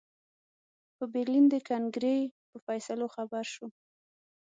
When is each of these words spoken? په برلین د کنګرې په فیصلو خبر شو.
په 0.95 1.03
برلین 1.13 1.45
د 1.49 1.55
کنګرې 1.69 2.17
په 2.49 2.57
فیصلو 2.65 3.05
خبر 3.15 3.43
شو. 3.53 3.67